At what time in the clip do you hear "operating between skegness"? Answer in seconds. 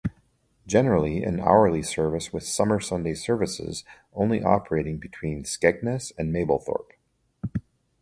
4.41-6.11